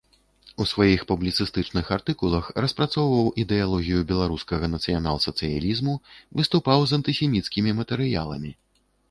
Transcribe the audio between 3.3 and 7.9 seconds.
ідэалогію беларускага нацыянал-сацыялізму, выступаў з антысеміцкімі